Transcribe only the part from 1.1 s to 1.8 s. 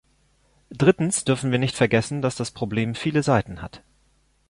dürfen wir nicht